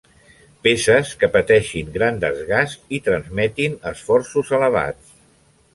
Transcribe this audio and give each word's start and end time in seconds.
Peces 0.67 1.11
que 1.23 1.29
pateixin 1.35 1.91
gran 1.99 2.17
desgast 2.25 2.97
i 2.99 3.01
transmetin 3.11 3.79
esforços 3.95 4.53
elevats. 4.61 5.19